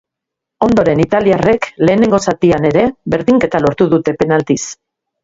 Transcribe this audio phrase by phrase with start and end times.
[0.67, 4.57] Ondoren italiarrek, lehenengo zatian ere, berdinketa lortu dute penaltiz.